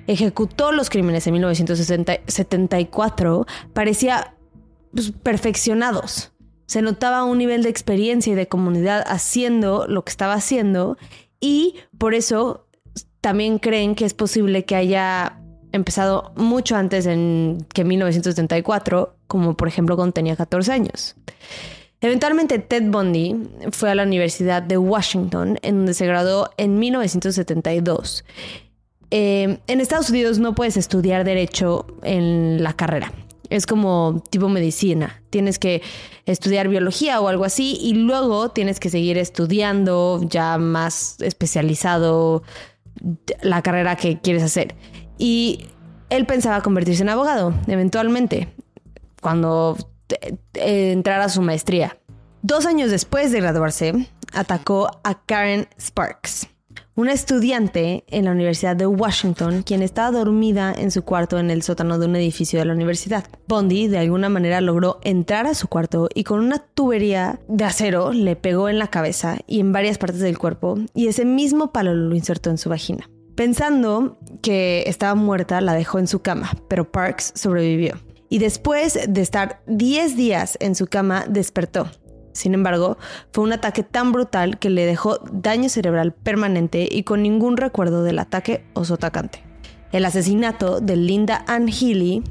ejecutó 0.06 0.72
los 0.72 0.90
crímenes 0.90 1.26
en 1.26 1.32
1974 1.34 3.46
parecía 3.72 4.34
pues, 4.92 5.10
perfeccionados 5.10 6.32
se 6.68 6.82
notaba 6.82 7.24
un 7.24 7.38
nivel 7.38 7.62
de 7.62 7.70
experiencia 7.70 8.34
y 8.34 8.36
de 8.36 8.46
comunidad 8.46 9.02
haciendo 9.06 9.86
lo 9.88 10.04
que 10.04 10.10
estaba 10.10 10.34
haciendo 10.34 10.98
y 11.40 11.76
por 11.96 12.12
eso 12.12 12.67
también 13.28 13.58
creen 13.58 13.94
que 13.94 14.06
es 14.06 14.14
posible 14.14 14.64
que 14.64 14.74
haya 14.74 15.38
empezado 15.72 16.32
mucho 16.34 16.76
antes 16.76 17.04
en, 17.04 17.58
que 17.74 17.84
1974, 17.84 19.16
como 19.26 19.54
por 19.54 19.68
ejemplo 19.68 19.96
cuando 19.96 20.14
tenía 20.14 20.34
14 20.34 20.72
años. 20.72 21.14
Eventualmente 22.00 22.58
Ted 22.58 22.84
Bundy 22.84 23.36
fue 23.70 23.90
a 23.90 23.94
la 23.94 24.04
Universidad 24.04 24.62
de 24.62 24.78
Washington, 24.78 25.58
en 25.60 25.76
donde 25.76 25.92
se 25.92 26.06
graduó 26.06 26.48
en 26.56 26.78
1972. 26.78 28.24
Eh, 29.10 29.58
en 29.66 29.80
Estados 29.82 30.08
Unidos 30.08 30.38
no 30.38 30.54
puedes 30.54 30.78
estudiar 30.78 31.24
derecho 31.24 31.86
en 32.02 32.62
la 32.62 32.72
carrera 32.72 33.12
Es 33.50 33.66
como 33.66 34.22
tipo 34.30 34.48
medicina. 34.48 35.22
Tienes 35.28 35.58
que 35.58 35.82
estudiar 36.24 36.68
biología 36.68 37.20
o 37.20 37.28
algo 37.28 37.44
así 37.44 37.76
y 37.78 37.92
luego 37.92 38.52
tienes 38.52 38.80
que 38.80 38.88
seguir 38.88 39.18
estudiando 39.18 40.22
ya 40.22 40.56
más 40.56 41.20
especializado 41.20 42.42
la 43.42 43.62
carrera 43.62 43.96
que 43.96 44.20
quieres 44.20 44.42
hacer. 44.42 44.74
Y 45.18 45.66
él 46.10 46.26
pensaba 46.26 46.62
convertirse 46.62 47.02
en 47.02 47.08
abogado, 47.08 47.54
eventualmente, 47.66 48.54
cuando 49.20 49.76
entrara 50.54 51.24
a 51.24 51.28
su 51.28 51.42
maestría. 51.42 51.98
Dos 52.42 52.66
años 52.66 52.90
después 52.90 53.32
de 53.32 53.40
graduarse, 53.40 54.08
atacó 54.32 54.90
a 55.04 55.22
Karen 55.24 55.68
Sparks, 55.78 56.48
una 56.98 57.12
estudiante 57.12 58.02
en 58.08 58.24
la 58.24 58.32
Universidad 58.32 58.74
de 58.74 58.88
Washington, 58.88 59.62
quien 59.62 59.82
estaba 59.82 60.10
dormida 60.10 60.74
en 60.76 60.90
su 60.90 61.04
cuarto 61.04 61.38
en 61.38 61.48
el 61.48 61.62
sótano 61.62 61.96
de 61.96 62.06
un 62.06 62.16
edificio 62.16 62.58
de 62.58 62.64
la 62.64 62.72
universidad. 62.72 63.24
Bondi 63.46 63.86
de 63.86 63.98
alguna 63.98 64.28
manera 64.28 64.60
logró 64.60 64.98
entrar 65.04 65.46
a 65.46 65.54
su 65.54 65.68
cuarto 65.68 66.08
y 66.12 66.24
con 66.24 66.40
una 66.40 66.58
tubería 66.58 67.38
de 67.46 67.64
acero 67.64 68.12
le 68.12 68.34
pegó 68.34 68.68
en 68.68 68.80
la 68.80 68.88
cabeza 68.88 69.38
y 69.46 69.60
en 69.60 69.72
varias 69.72 69.96
partes 69.96 70.18
del 70.18 70.38
cuerpo 70.38 70.76
y 70.92 71.06
ese 71.06 71.24
mismo 71.24 71.70
palo 71.70 71.94
lo 71.94 72.16
insertó 72.16 72.50
en 72.50 72.58
su 72.58 72.68
vagina. 72.68 73.08
Pensando 73.36 74.18
que 74.42 74.82
estaba 74.88 75.14
muerta, 75.14 75.60
la 75.60 75.74
dejó 75.74 76.00
en 76.00 76.08
su 76.08 76.18
cama, 76.18 76.50
pero 76.66 76.90
Parks 76.90 77.30
sobrevivió. 77.36 77.94
Y 78.28 78.40
después 78.40 78.98
de 79.08 79.22
estar 79.22 79.62
10 79.68 80.16
días 80.16 80.58
en 80.60 80.74
su 80.74 80.88
cama, 80.88 81.26
despertó. 81.28 81.88
Sin 82.32 82.54
embargo, 82.54 82.98
fue 83.32 83.44
un 83.44 83.52
ataque 83.52 83.82
tan 83.82 84.12
brutal 84.12 84.58
que 84.58 84.70
le 84.70 84.86
dejó 84.86 85.18
daño 85.32 85.68
cerebral 85.68 86.12
permanente 86.12 86.88
y 86.90 87.02
con 87.02 87.22
ningún 87.22 87.56
recuerdo 87.56 88.02
del 88.02 88.18
ataque 88.18 88.64
o 88.74 88.84
su 88.84 88.94
atacante. 88.94 89.42
El 89.92 90.04
asesinato 90.04 90.80
de 90.80 90.96
Linda 90.96 91.44
Ann 91.46 91.68
Healy 91.68 92.22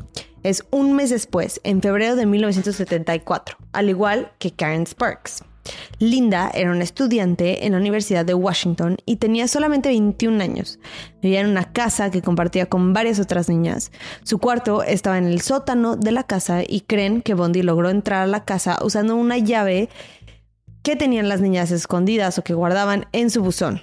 es 0.44 0.64
un 0.72 0.94
mes 0.94 1.10
después, 1.10 1.60
en 1.64 1.82
febrero 1.82 2.16
de 2.16 2.26
1974, 2.26 3.58
al 3.74 3.90
igual 3.90 4.32
que 4.40 4.52
Karen 4.52 4.86
Sparks. 4.86 5.44
Linda 6.00 6.52
era 6.54 6.72
una 6.72 6.84
estudiante 6.84 7.66
en 7.66 7.74
la 7.74 7.80
Universidad 7.80 8.26
de 8.26 8.34
Washington 8.34 8.98
y 9.06 9.18
tenía 9.18 9.48
solamente 9.48 9.90
21 9.90 10.44
años. 10.44 10.80
Vivía 11.22 11.42
en 11.42 11.48
una 11.48 11.72
casa 11.72 12.12
que 12.12 12.22
compartía 12.22 12.68
con 12.68 12.94
varias 12.94 13.20
otras 13.20 13.50
niñas. 13.50 13.92
Su 14.24 14.40
cuarto 14.40 14.84
estaba 14.84 15.18
en 15.18 15.26
el 15.26 15.42
sótano 15.42 15.96
de 15.96 16.12
la 16.12 16.24
casa 16.24 16.62
y 16.68 16.82
creen 16.82 17.22
que 17.22 17.34
Bondi 17.34 17.64
logró 17.64 17.90
entrar 17.90 18.24
a 18.24 18.28
la 18.28 18.46
casa 18.46 18.78
usando 18.84 19.16
una 19.16 19.38
llave 19.38 19.90
que 20.84 20.96
tenían 20.96 21.30
las 21.30 21.42
niñas 21.42 21.72
escondidas 21.72 22.38
o 22.38 22.44
que 22.44 22.54
guardaban 22.54 23.08
en 23.12 23.30
su 23.30 23.44
buzón. 23.44 23.82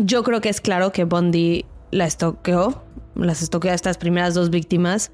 Yo 0.00 0.22
creo 0.24 0.40
que 0.40 0.48
es 0.48 0.60
claro 0.60 0.92
que 0.92 1.04
Bondi 1.04 1.66
la 1.90 2.06
estoqueó, 2.06 2.84
las 3.14 3.42
estoqueó 3.42 3.72
a 3.72 3.74
estas 3.74 3.98
primeras 3.98 4.34
dos 4.34 4.50
víctimas 4.50 5.12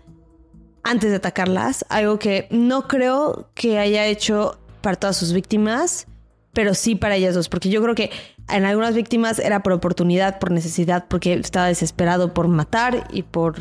antes 0.85 1.11
de 1.11 1.17
atacarlas, 1.17 1.85
algo 1.89 2.19
que 2.19 2.47
no 2.51 2.87
creo 2.87 3.51
que 3.55 3.79
haya 3.79 4.07
hecho 4.07 4.59
para 4.85 4.97
todas 4.97 5.17
sus 5.17 5.33
víctimas, 5.33 6.07
pero 6.53 6.75
sí 6.75 6.95
para 6.95 7.17
ellas 7.17 7.35
dos, 7.35 7.49
porque 7.49 7.71
yo 7.71 7.83
creo 7.83 7.95
que 7.95 8.11
en 8.49 8.65
algunas 8.65 8.95
víctimas 8.95 9.39
era 9.39 9.63
por 9.63 9.73
oportunidad, 9.73 10.39
por 10.39 10.51
necesidad, 10.51 11.07
porque 11.09 11.33
estaba 11.33 11.67
desesperado 11.67 12.35
por 12.35 12.49
matar 12.49 13.09
y 13.11 13.23
por 13.23 13.57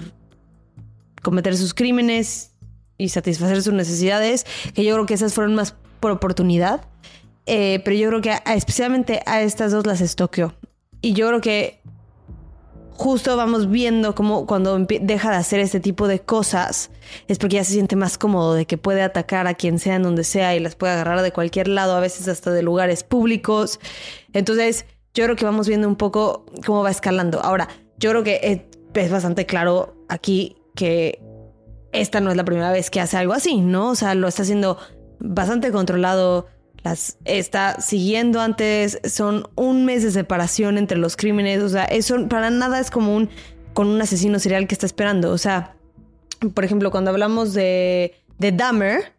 cometer 1.22 1.56
sus 1.56 1.74
crímenes 1.74 2.52
y 2.98 3.10
satisfacer 3.10 3.64
sus 3.64 3.74
necesidades, 3.74 4.46
que 4.74 4.84
yo 4.84 4.94
creo 4.94 5.06
que 5.06 5.14
esas 5.14 5.34
fueron 5.34 5.56
más 5.56 5.76
por 6.02 6.12
oportunidad, 6.12 6.82
eh, 7.46 7.82
pero 7.86 7.96
yo 7.96 8.10
creo 8.10 8.22
que 8.22 8.38
especialmente 8.54 9.22
a 9.26 9.42
estas 9.42 9.72
dos 9.72 9.88
las 9.88 10.02
estoqueó. 10.02 10.54
Y 11.02 11.14
yo 11.14 11.30
creo 11.30 11.42
que 11.42 11.82
justo 12.96 13.36
vamos 13.38 13.70
viendo 13.70 14.16
cómo 14.16 14.46
cuando 14.46 14.78
deja 14.80 15.32
de 15.32 15.38
hacer 15.38 15.60
este 15.60 15.80
tipo 15.80 16.08
de 16.08 16.20
cosas 16.20 16.92
es 17.28 17.38
porque 17.38 17.56
ya 17.56 17.64
se 17.64 17.74
siente 17.74 17.96
más 17.96 18.18
cómodo 18.18 18.54
de 18.54 18.66
que 18.66 18.78
puede 18.78 19.02
atacar 19.02 19.48
a 19.48 19.54
quien 19.54 19.80
sea 19.80 19.96
en 19.96 20.04
donde 20.04 20.24
sea 20.24 20.56
y 20.56 20.60
las 20.60 20.76
puede 20.76 20.94
agarrar 20.94 21.22
de 21.22 21.32
cualquier 21.32 21.68
lado, 21.68 21.96
a 21.96 22.00
veces 22.00 22.28
hasta 22.28 22.52
de 22.52 22.64
lugares 22.64 23.04
públicos. 23.04 23.80
Entonces, 24.34 24.86
yo 25.14 25.24
creo 25.26 25.36
que 25.36 25.46
vamos 25.46 25.68
viendo 25.68 25.88
un 25.88 25.96
poco 25.96 26.46
cómo 26.66 26.84
va 26.84 26.92
escalando. 26.92 27.40
Ahora, 27.42 27.68
yo 27.98 28.10
creo 28.12 28.24
que 28.24 28.68
es 28.94 29.12
bastante 29.12 29.46
claro 29.46 29.96
aquí 30.10 30.56
que 30.76 31.22
esta 31.92 32.20
no 32.20 32.32
es 32.32 32.38
la 32.38 32.46
primera 32.46 32.72
vez 32.72 32.90
que 32.90 33.00
hace 33.00 33.18
algo 33.18 33.34
así, 33.34 33.62
¿no? 33.62 33.90
O 33.90 33.96
sea, 33.96 34.16
lo 34.16 34.28
está 34.28 34.42
haciendo 34.42 34.78
bastante 35.20 35.72
controlado 35.72 36.48
las 36.84 37.18
está 37.26 37.80
siguiendo 37.82 38.42
antes, 38.42 39.00
son 39.06 39.48
un 39.56 39.86
mes 39.86 40.04
de 40.04 40.12
separación 40.12 40.78
entre 40.78 40.98
los 40.98 41.16
crímenes, 41.16 41.62
o 41.62 41.70
sea, 41.70 41.86
eso 41.86 42.28
para 42.28 42.50
nada 42.50 42.80
es 42.80 42.92
como 42.92 43.16
un 43.16 43.30
con 43.74 43.88
un 43.88 44.02
asesino 44.02 44.38
serial 44.38 44.68
que 44.68 44.76
está 44.76 44.86
esperando, 44.86 45.32
o 45.32 45.38
sea, 45.38 45.76
por 46.54 46.64
ejemplo, 46.64 46.92
cuando 46.92 47.10
hablamos 47.10 47.54
de, 47.54 48.14
de 48.38 48.52
Dahmer, 48.52 49.14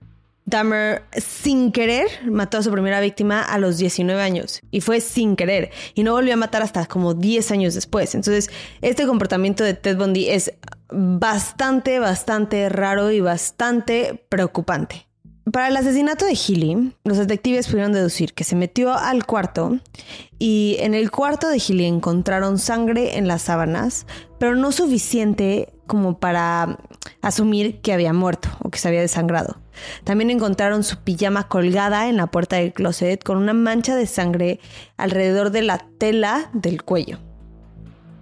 Dahmer 0.46 1.04
sin 1.16 1.72
querer 1.72 2.06
mató 2.26 2.58
a 2.58 2.62
su 2.62 2.70
primera 2.70 3.00
víctima 3.00 3.42
a 3.42 3.58
los 3.58 3.78
19 3.78 4.20
años 4.20 4.60
y 4.70 4.82
fue 4.82 5.00
sin 5.00 5.36
querer 5.36 5.70
y 5.94 6.02
no 6.02 6.12
volvió 6.12 6.34
a 6.34 6.36
matar 6.36 6.62
hasta 6.62 6.84
como 6.86 7.14
10 7.14 7.50
años 7.50 7.74
después. 7.74 8.14
Entonces, 8.14 8.50
este 8.82 9.06
comportamiento 9.06 9.64
de 9.64 9.74
Ted 9.74 9.96
Bundy 9.96 10.28
es 10.28 10.52
bastante, 10.90 11.98
bastante 11.98 12.68
raro 12.68 13.10
y 13.10 13.20
bastante 13.20 14.22
preocupante. 14.28 15.06
Para 15.52 15.68
el 15.68 15.76
asesinato 15.76 16.24
de 16.24 16.34
Healy, 16.34 16.94
los 17.04 17.18
detectives 17.18 17.68
pudieron 17.68 17.92
deducir 17.92 18.32
que 18.32 18.44
se 18.44 18.56
metió 18.56 18.94
al 18.94 19.26
cuarto 19.26 19.78
y 20.38 20.76
en 20.80 20.94
el 20.94 21.10
cuarto 21.10 21.48
de 21.48 21.58
Healy 21.58 21.84
encontraron 21.84 22.58
sangre 22.58 23.18
en 23.18 23.28
las 23.28 23.42
sábanas, 23.42 24.06
pero 24.38 24.56
no 24.56 24.72
suficiente 24.72 25.74
como 25.86 26.18
para 26.18 26.78
asumir 27.20 27.82
que 27.82 27.92
había 27.92 28.14
muerto 28.14 28.48
o 28.62 28.70
que 28.70 28.78
se 28.78 28.88
había 28.88 29.02
desangrado. 29.02 29.60
También 30.04 30.30
encontraron 30.30 30.82
su 30.82 30.98
pijama 30.98 31.46
colgada 31.46 32.08
en 32.08 32.16
la 32.16 32.28
puerta 32.28 32.56
del 32.56 32.72
closet 32.72 33.22
con 33.22 33.36
una 33.36 33.52
mancha 33.52 33.96
de 33.96 34.06
sangre 34.06 34.60
alrededor 34.96 35.50
de 35.50 35.62
la 35.62 35.78
tela 35.98 36.48
del 36.54 36.82
cuello. 36.82 37.18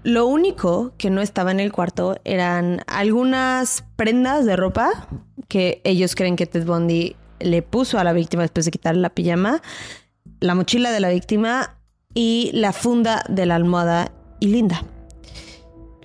Lo 0.03 0.27
único 0.27 0.95
que 0.99 1.11
no 1.11 1.21
estaba 1.21 1.53
en 1.53 1.61
el 1.61 1.71
cuarto 1.71 2.17
eran 2.25 2.83
algunas 2.89 3.85
prendas 3.95 4.45
de 4.45 4.57
ropa 4.57 5.07
que 5.53 5.83
ellos 5.85 6.15
creen 6.15 6.35
que 6.35 6.47
Ted 6.47 6.65
Bundy 6.65 7.15
le 7.39 7.61
puso 7.61 7.99
a 7.99 8.05
la 8.05 8.15
víctima 8.15 8.43
después 8.43 8.65
de 8.65 8.71
quitarle 8.71 9.03
la 9.03 9.11
pijama, 9.11 9.61
la 10.41 10.55
mochila 10.55 10.91
de 10.91 10.99
la 10.99 11.11
víctima 11.11 11.77
y 12.15 12.49
la 12.55 12.73
funda 12.73 13.23
de 13.29 13.45
la 13.45 13.57
almohada 13.57 14.13
y 14.41 14.47
Linda. 14.47 14.83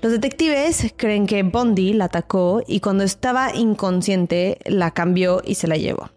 Los 0.01 0.11
detectives 0.11 0.93
creen 0.97 1.27
que 1.27 1.43
Bundy 1.43 1.93
la 1.93 2.05
atacó 2.05 2.61
y 2.67 2.81
cuando 2.81 3.05
estaba 3.05 3.55
inconsciente 3.55 4.57
la 4.65 4.91
cambió 4.91 5.41
y 5.45 5.55
se 5.55 5.69
la 5.69 5.77
llevó. 5.77 6.09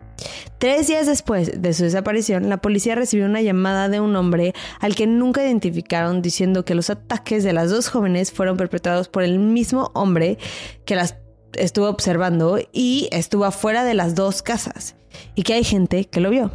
Tres 0.58 0.88
días 0.88 1.06
después 1.06 1.62
de 1.62 1.72
su 1.72 1.84
desaparición, 1.84 2.48
la 2.48 2.56
policía 2.56 2.96
recibió 2.96 3.26
una 3.26 3.42
llamada 3.42 3.88
de 3.88 4.00
un 4.00 4.16
hombre 4.16 4.54
al 4.80 4.96
que 4.96 5.06
nunca 5.06 5.44
identificaron 5.44 6.20
diciendo 6.20 6.64
que 6.64 6.74
los 6.74 6.90
ataques 6.90 7.44
de 7.44 7.52
las 7.52 7.70
dos 7.70 7.88
jóvenes 7.88 8.32
fueron 8.32 8.56
perpetrados 8.56 9.08
por 9.08 9.22
el 9.22 9.38
mismo 9.38 9.92
hombre 9.94 10.36
que 10.84 10.96
las 10.96 11.14
estuvo 11.54 11.88
observando 11.88 12.58
y 12.72 13.08
estuvo 13.12 13.44
afuera 13.44 13.84
de 13.84 13.94
las 13.94 14.14
dos 14.14 14.42
casas 14.42 14.96
y 15.34 15.42
que 15.42 15.54
hay 15.54 15.64
gente 15.64 16.04
que 16.06 16.20
lo 16.20 16.30
vio. 16.30 16.50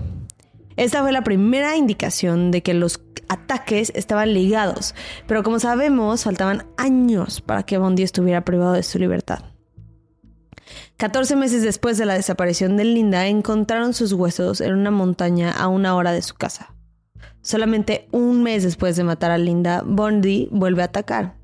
Esta 0.78 1.02
fue 1.02 1.12
la 1.12 1.24
primera 1.24 1.78
indicación 1.78 2.52
de 2.52 2.62
que 2.62 2.74
los 2.74 3.02
ataques 3.30 3.92
estaban 3.96 4.34
ligados, 4.34 4.94
pero 5.28 5.44
como 5.44 5.60
sabemos 5.60 6.24
faltaban 6.24 6.66
años 6.78 7.42
para 7.42 7.64
que 7.64 7.78
Bondi 7.78 8.04
estuviera 8.04 8.46
privado 8.46 8.74
de 8.74 8.84
su 8.84 9.00
libertad. 9.00 9.40
14 10.98 11.36
meses 11.36 11.62
después 11.62 11.98
de 11.98 12.06
la 12.06 12.14
desaparición 12.14 12.78
de 12.78 12.86
Linda, 12.86 13.28
encontraron 13.28 13.94
sus 13.94 14.14
huesos 14.14 14.62
en 14.62 14.74
una 14.74 14.92
montaña 14.92 15.52
a 15.52 15.68
una 15.68 15.96
hora 15.96 16.12
de 16.12 16.22
su 16.22 16.36
casa. 16.36 16.74
Solamente 17.42 18.08
un 18.12 18.44
mes 18.44 18.64
después 18.64 18.96
de 18.96 19.04
matar 19.04 19.32
a 19.32 19.38
Linda, 19.38 19.84
Bondi 19.86 20.48
vuelve 20.52 20.82
a 20.82 20.86
atacar. 20.86 21.36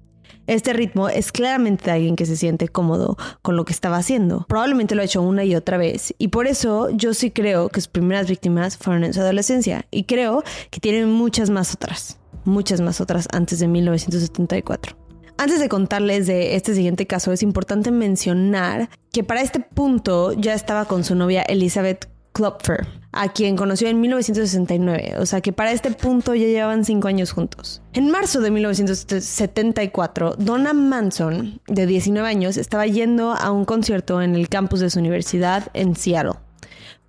Este 0.51 0.73
ritmo 0.73 1.07
es 1.07 1.31
claramente 1.31 1.85
de 1.85 1.91
alguien 1.91 2.17
que 2.17 2.25
se 2.25 2.35
siente 2.35 2.67
cómodo 2.67 3.15
con 3.41 3.55
lo 3.55 3.63
que 3.63 3.71
estaba 3.71 3.95
haciendo. 3.95 4.45
Probablemente 4.49 4.95
lo 4.95 5.01
ha 5.01 5.05
hecho 5.05 5.21
una 5.21 5.45
y 5.45 5.55
otra 5.55 5.77
vez. 5.77 6.13
Y 6.17 6.27
por 6.27 6.45
eso 6.45 6.89
yo 6.89 7.13
sí 7.13 7.31
creo 7.31 7.69
que 7.69 7.79
sus 7.79 7.87
primeras 7.87 8.27
víctimas 8.27 8.75
fueron 8.75 9.05
en 9.05 9.13
su 9.13 9.21
adolescencia. 9.21 9.85
Y 9.91 10.03
creo 10.03 10.43
que 10.69 10.81
tienen 10.81 11.09
muchas 11.09 11.49
más 11.49 11.73
otras. 11.73 12.19
Muchas 12.43 12.81
más 12.81 12.99
otras 12.99 13.29
antes 13.31 13.59
de 13.59 13.69
1974. 13.69 14.97
Antes 15.37 15.61
de 15.61 15.69
contarles 15.69 16.27
de 16.27 16.57
este 16.57 16.75
siguiente 16.75 17.07
caso, 17.07 17.31
es 17.31 17.43
importante 17.43 17.89
mencionar 17.89 18.89
que 19.13 19.23
para 19.23 19.41
este 19.41 19.61
punto 19.61 20.33
ya 20.33 20.53
estaba 20.53 20.83
con 20.83 21.05
su 21.05 21.15
novia 21.15 21.43
Elizabeth 21.43 22.09
Klopfer, 22.33 22.87
a 23.13 23.29
quien 23.29 23.57
conoció 23.57 23.89
en 23.89 23.99
1969, 23.99 25.15
o 25.19 25.25
sea 25.25 25.41
que 25.41 25.51
para 25.51 25.71
este 25.71 25.91
punto 25.91 26.33
ya 26.33 26.47
llevaban 26.47 26.85
cinco 26.85 27.07
años 27.07 27.31
juntos. 27.31 27.81
En 27.93 28.09
marzo 28.09 28.39
de 28.39 28.51
1974, 28.51 30.35
Donna 30.37 30.73
Manson, 30.73 31.59
de 31.67 31.85
19 31.85 32.27
años, 32.27 32.57
estaba 32.57 32.87
yendo 32.87 33.33
a 33.33 33.51
un 33.51 33.65
concierto 33.65 34.21
en 34.21 34.35
el 34.35 34.47
campus 34.47 34.79
de 34.79 34.89
su 34.89 34.99
universidad 34.99 35.69
en 35.73 35.95
Seattle, 35.95 36.39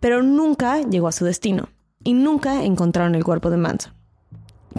pero 0.01 0.23
nunca 0.23 0.83
llegó 0.83 1.09
a 1.09 1.13
su 1.13 1.25
destino 1.25 1.69
y 2.03 2.15
nunca 2.15 2.65
encontraron 2.65 3.15
el 3.15 3.25
cuerpo 3.25 3.51
de 3.51 3.59
Manson. 3.59 3.95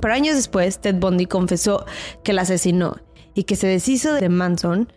Pero 0.01 0.13
años 0.13 0.35
después, 0.35 0.79
Ted 0.79 0.95
Bundy 0.95 1.27
confesó 1.27 1.85
que 2.23 2.33
la 2.33 2.41
asesinó 2.41 2.97
y 3.33 3.43
que 3.43 3.55
se 3.55 3.67
deshizo 3.67 4.13
de 4.13 4.27
Manson 4.27 4.91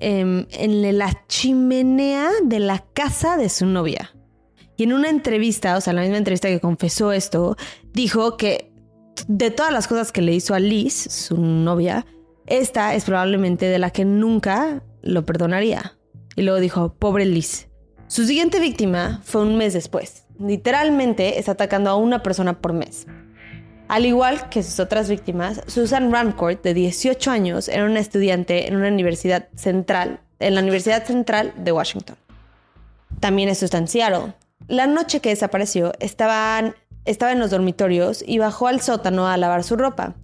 em, 0.00 0.46
en 0.50 0.98
la 0.98 1.26
chimenea 1.28 2.28
de 2.44 2.58
la 2.58 2.84
casa 2.92 3.36
de 3.36 3.48
su 3.48 3.66
novia. 3.66 4.12
En 4.82 4.92
una 4.92 5.10
entrevista, 5.10 5.76
o 5.76 5.80
sea, 5.80 5.92
la 5.92 6.02
misma 6.02 6.16
entrevista 6.16 6.48
que 6.48 6.58
confesó 6.58 7.12
esto, 7.12 7.56
dijo 7.92 8.36
que 8.36 8.72
de 9.28 9.52
todas 9.52 9.72
las 9.72 9.86
cosas 9.86 10.10
que 10.10 10.22
le 10.22 10.32
hizo 10.32 10.54
a 10.54 10.58
Liz, 10.58 10.94
su 10.94 11.36
novia, 11.40 12.04
esta 12.46 12.94
es 12.94 13.04
probablemente 13.04 13.66
de 13.66 13.78
la 13.78 13.90
que 13.90 14.04
nunca 14.04 14.82
lo 15.02 15.24
perdonaría. 15.24 15.96
Y 16.34 16.42
luego 16.42 16.58
dijo, 16.58 16.94
pobre 16.94 17.26
Liz. 17.26 17.68
Su 18.08 18.26
siguiente 18.26 18.58
víctima 18.58 19.20
fue 19.22 19.42
un 19.42 19.56
mes 19.56 19.72
después. 19.72 20.24
Literalmente 20.40 21.38
está 21.38 21.52
atacando 21.52 21.90
a 21.90 21.94
una 21.94 22.24
persona 22.24 22.60
por 22.60 22.72
mes. 22.72 23.06
Al 23.86 24.04
igual 24.04 24.48
que 24.48 24.64
sus 24.64 24.80
otras 24.80 25.08
víctimas, 25.08 25.60
Susan 25.68 26.10
Rancourt, 26.10 26.60
de 26.64 26.74
18 26.74 27.30
años, 27.30 27.68
era 27.68 27.84
una 27.84 28.00
estudiante 28.00 28.66
en 28.66 28.74
una 28.74 28.88
universidad 28.88 29.48
central, 29.54 30.20
en 30.40 30.56
la 30.56 30.60
Universidad 30.60 31.04
Central 31.06 31.52
de 31.56 31.70
Washington. 31.70 32.16
También 33.20 33.48
es 33.48 33.58
sustanciado. 33.58 34.34
La 34.68 34.86
noche 34.86 35.20
que 35.20 35.30
desapareció, 35.30 35.92
estaban, 36.00 36.74
estaba 37.04 37.32
en 37.32 37.38
los 37.38 37.50
dormitorios 37.50 38.24
y 38.26 38.38
bajó 38.38 38.68
al 38.68 38.80
sótano 38.80 39.28
a 39.28 39.36
lavar 39.36 39.64
su 39.64 39.76
ropa. 39.76 40.14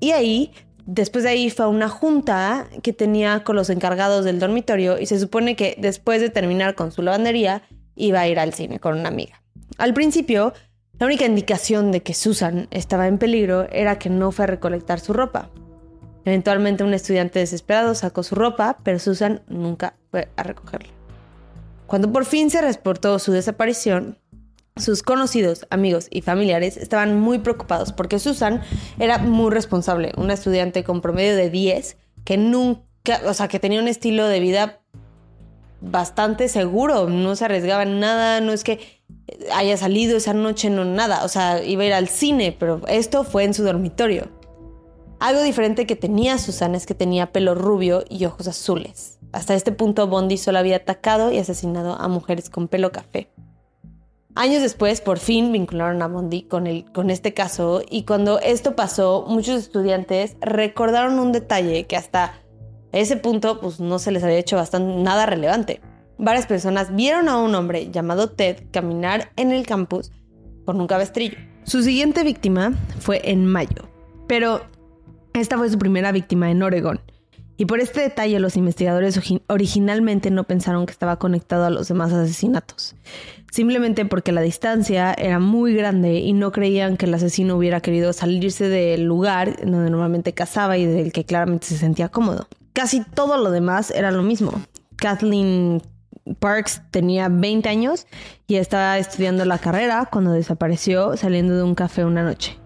Y 0.00 0.12
ahí, 0.12 0.52
después 0.86 1.24
de 1.24 1.30
ahí, 1.30 1.50
fue 1.50 1.64
a 1.64 1.68
una 1.68 1.88
junta 1.88 2.66
que 2.82 2.92
tenía 2.92 3.44
con 3.44 3.56
los 3.56 3.70
encargados 3.70 4.24
del 4.24 4.38
dormitorio 4.38 4.98
y 4.98 5.06
se 5.06 5.18
supone 5.18 5.56
que 5.56 5.76
después 5.78 6.20
de 6.20 6.30
terminar 6.30 6.74
con 6.74 6.92
su 6.92 7.02
lavandería, 7.02 7.62
iba 7.96 8.20
a 8.20 8.28
ir 8.28 8.38
al 8.38 8.54
cine 8.54 8.78
con 8.78 8.98
una 8.98 9.08
amiga. 9.08 9.42
Al 9.76 9.92
principio, 9.92 10.52
la 10.98 11.06
única 11.06 11.24
indicación 11.24 11.92
de 11.92 12.02
que 12.02 12.14
Susan 12.14 12.68
estaba 12.70 13.06
en 13.06 13.18
peligro 13.18 13.68
era 13.70 13.98
que 13.98 14.10
no 14.10 14.32
fue 14.32 14.44
a 14.44 14.48
recolectar 14.48 15.00
su 15.00 15.12
ropa. 15.12 15.50
Eventualmente 16.24 16.84
un 16.84 16.94
estudiante 16.94 17.38
desesperado 17.38 17.94
sacó 17.94 18.22
su 18.22 18.34
ropa, 18.34 18.76
pero 18.82 18.98
Susan 18.98 19.42
nunca 19.48 19.94
fue 20.10 20.28
a 20.36 20.42
recogerla. 20.42 20.97
Cuando 21.88 22.12
por 22.12 22.26
fin 22.26 22.50
se 22.50 22.60
reportó 22.60 23.18
su 23.18 23.32
desaparición, 23.32 24.18
sus 24.76 25.02
conocidos, 25.02 25.66
amigos 25.70 26.06
y 26.10 26.20
familiares 26.20 26.76
estaban 26.76 27.18
muy 27.18 27.38
preocupados 27.38 27.92
porque 27.92 28.18
Susan 28.18 28.60
era 28.98 29.16
muy 29.16 29.50
responsable, 29.50 30.12
una 30.18 30.34
estudiante 30.34 30.84
con 30.84 31.00
promedio 31.00 31.34
de 31.34 31.48
10 31.48 31.96
que 32.24 32.36
nunca, 32.36 33.22
o 33.24 33.32
sea, 33.32 33.48
que 33.48 33.58
tenía 33.58 33.80
un 33.80 33.88
estilo 33.88 34.26
de 34.26 34.38
vida 34.38 34.80
bastante 35.80 36.48
seguro, 36.48 37.08
no 37.08 37.34
se 37.36 37.46
arriesgaba 37.46 37.84
en 37.84 38.00
nada, 38.00 38.42
no 38.42 38.52
es 38.52 38.64
que 38.64 38.80
haya 39.54 39.78
salido 39.78 40.18
esa 40.18 40.34
noche, 40.34 40.68
no 40.68 40.84
nada. 40.84 41.24
O 41.24 41.28
sea, 41.28 41.64
iba 41.64 41.84
a 41.84 41.86
ir 41.86 41.94
al 41.94 42.08
cine, 42.08 42.54
pero 42.58 42.82
esto 42.86 43.24
fue 43.24 43.44
en 43.44 43.54
su 43.54 43.64
dormitorio. 43.64 44.28
Algo 45.20 45.42
diferente 45.42 45.86
que 45.86 45.96
tenía 45.96 46.36
Susana 46.36 46.76
es 46.76 46.84
que 46.84 46.94
tenía 46.94 47.32
pelo 47.32 47.54
rubio 47.54 48.04
y 48.10 48.26
ojos 48.26 48.46
azules. 48.46 49.17
Hasta 49.32 49.54
este 49.54 49.72
punto 49.72 50.06
Bondi 50.06 50.36
solo 50.36 50.58
había 50.58 50.76
atacado 50.76 51.32
y 51.32 51.38
asesinado 51.38 51.94
a 51.94 52.08
mujeres 52.08 52.50
con 52.50 52.68
pelo 52.68 52.92
café. 52.92 53.30
Años 54.34 54.62
después, 54.62 55.00
por 55.00 55.18
fin 55.18 55.52
vincularon 55.52 56.00
a 56.02 56.08
Bondi 56.08 56.42
con, 56.42 56.66
el, 56.66 56.90
con 56.92 57.10
este 57.10 57.34
caso 57.34 57.82
y 57.90 58.04
cuando 58.04 58.38
esto 58.40 58.76
pasó, 58.76 59.24
muchos 59.28 59.58
estudiantes 59.58 60.36
recordaron 60.40 61.18
un 61.18 61.32
detalle 61.32 61.86
que 61.86 61.96
hasta 61.96 62.34
ese 62.92 63.16
punto 63.16 63.60
pues, 63.60 63.80
no 63.80 63.98
se 63.98 64.12
les 64.12 64.22
había 64.22 64.38
hecho 64.38 64.56
bastante, 64.56 65.02
nada 65.02 65.26
relevante 65.26 65.80
varias 66.18 66.46
personas 66.46 66.94
vieron 66.94 67.28
a 67.28 67.38
un 67.38 67.54
hombre 67.54 67.90
llamado 67.90 68.30
Ted 68.30 68.64
caminar 68.72 69.30
en 69.36 69.52
el 69.52 69.66
campus 69.66 70.10
con 70.66 70.80
un 70.80 70.86
cabestrillo. 70.86 71.38
Su 71.62 71.82
siguiente 71.82 72.24
víctima 72.24 72.72
fue 72.98 73.20
en 73.30 73.46
mayo, 73.46 73.88
pero 74.26 74.62
esta 75.32 75.56
fue 75.56 75.70
su 75.70 75.78
primera 75.78 76.12
víctima 76.12 76.50
en 76.50 76.62
Oregon. 76.62 77.00
Y 77.60 77.66
por 77.66 77.80
este 77.80 78.00
detalle 78.00 78.38
los 78.38 78.56
investigadores 78.56 79.20
originalmente 79.48 80.30
no 80.30 80.44
pensaron 80.44 80.86
que 80.86 80.92
estaba 80.92 81.18
conectado 81.18 81.64
a 81.64 81.70
los 81.70 81.88
demás 81.88 82.12
asesinatos, 82.12 82.94
simplemente 83.50 84.04
porque 84.04 84.30
la 84.30 84.42
distancia 84.42 85.12
era 85.12 85.40
muy 85.40 85.74
grande 85.74 86.20
y 86.20 86.34
no 86.34 86.52
creían 86.52 86.96
que 86.96 87.06
el 87.06 87.14
asesino 87.14 87.56
hubiera 87.56 87.80
querido 87.80 88.12
salirse 88.12 88.68
del 88.68 89.02
lugar 89.02 89.56
donde 89.66 89.90
normalmente 89.90 90.34
cazaba 90.34 90.78
y 90.78 90.86
del 90.86 91.12
que 91.12 91.24
claramente 91.24 91.66
se 91.66 91.78
sentía 91.78 92.08
cómodo. 92.10 92.46
Casi 92.74 93.02
todo 93.02 93.36
lo 93.36 93.50
demás 93.50 93.90
era 93.90 94.12
lo 94.12 94.22
mismo. 94.22 94.52
Kathleen 94.94 95.82
Parks 96.38 96.82
tenía 96.92 97.28
20 97.28 97.68
años 97.68 98.06
y 98.46 98.54
estaba 98.54 98.98
estudiando 98.98 99.44
la 99.44 99.58
carrera 99.58 100.08
cuando 100.12 100.30
desapareció 100.30 101.16
saliendo 101.16 101.56
de 101.56 101.64
un 101.64 101.74
café 101.74 102.04
una 102.04 102.22
noche. 102.22 102.56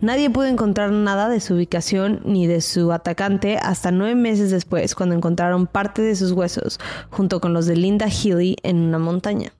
Nadie 0.00 0.30
pudo 0.30 0.46
encontrar 0.46 0.92
nada 0.92 1.28
de 1.28 1.40
su 1.40 1.54
ubicación 1.54 2.22
ni 2.24 2.46
de 2.46 2.62
su 2.62 2.90
atacante 2.90 3.58
hasta 3.58 3.90
nueve 3.90 4.14
meses 4.14 4.50
después, 4.50 4.94
cuando 4.94 5.14
encontraron 5.14 5.66
parte 5.66 6.00
de 6.00 6.16
sus 6.16 6.32
huesos 6.32 6.80
junto 7.10 7.40
con 7.40 7.52
los 7.52 7.66
de 7.66 7.76
Linda 7.76 8.08
Healy 8.08 8.56
en 8.62 8.78
una 8.78 8.98
montaña. 8.98 9.52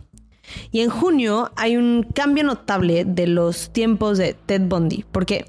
Y 0.72 0.80
en 0.80 0.88
junio 0.88 1.50
hay 1.56 1.76
un 1.76 2.06
cambio 2.14 2.42
notable 2.42 3.04
de 3.04 3.26
los 3.26 3.70
tiempos 3.70 4.16
de 4.16 4.34
Ted 4.34 4.62
Bundy, 4.62 5.04
porque 5.12 5.44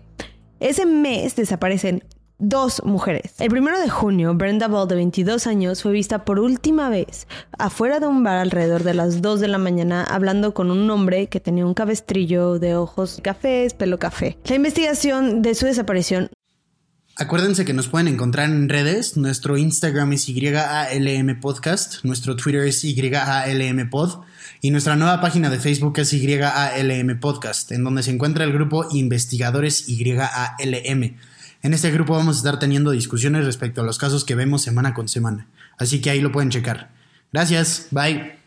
ese 0.60 0.86
mes 0.86 1.36
desaparecen 1.38 2.04
dos 2.42 2.82
mujeres. 2.84 3.36
El 3.40 3.50
primero 3.50 3.80
de 3.80 3.90
junio, 3.90 4.34
Brenda 4.34 4.68
Ball, 4.68 4.88
de 4.88 4.96
22 4.96 5.48
años, 5.48 5.84
fue 5.84 5.94
vista 5.94 6.26
por 6.26 6.40
última 6.40 6.90
vez 6.90 7.28
afuera 7.58 8.00
de 8.00 8.08
un 8.08 8.24
bar 8.24 8.38
alrededor 8.38 8.84
de 8.84 8.94
las 8.94 9.22
2 9.22 9.40
de 9.40 9.48
la 9.48 9.58
mañana 9.58 10.04
hablando 10.04 10.54
con 10.54 10.72
un 10.72 10.90
hombre 10.90 11.28
que 11.28 11.40
tenía 11.40 11.66
un 11.66 11.74
cabestrillo 11.74 12.60
de 12.60 12.76
ojos 12.76 13.22
cafés, 13.24 13.74
pelo 13.74 14.00
café. 14.00 14.38
La 14.46 14.56
investigación 14.56 15.42
de 15.42 15.56
su 15.56 15.68
desaparición 15.68 16.30
Acuérdense 17.18 17.66
que 17.66 17.74
nos 17.74 17.88
pueden 17.88 18.08
encontrar 18.08 18.50
en 18.50 18.68
redes. 18.68 19.16
Nuestro 19.18 19.58
Instagram 19.58 20.14
es 20.14 20.26
YALM 20.26 21.40
Podcast, 21.40 22.04
nuestro 22.04 22.36
Twitter 22.36 22.62
es 22.66 22.82
YALM 22.82 23.90
Pod 23.90 24.22
y 24.62 24.72
nuestra 24.72 24.96
nueva 24.96 25.22
página 25.22 25.50
de 25.52 25.60
Facebook 25.60 26.00
es 26.00 26.12
YALM 26.12 27.20
Podcast, 27.20 27.72
en 27.74 27.84
donde 27.84 28.02
se 28.02 28.12
encuentra 28.12 28.46
el 28.46 28.54
grupo 28.54 28.88
Investigadores 28.92 29.86
YALM. 29.86 31.18
En 31.62 31.74
este 31.74 31.92
grupo 31.92 32.14
vamos 32.14 32.38
a 32.38 32.40
estar 32.40 32.60
teniendo 32.60 32.92
discusiones 32.92 33.46
respecto 33.46 33.82
a 33.82 33.84
los 33.84 33.98
casos 33.98 34.26
que 34.26 34.36
vemos 34.36 34.64
semana 34.64 34.94
con 34.94 35.08
semana, 35.08 35.48
así 35.78 36.02
que 36.02 36.10
ahí 36.10 36.22
lo 36.22 36.32
pueden 36.32 36.50
checar. 36.50 36.90
Gracias, 37.32 37.88
bye. 37.92 38.41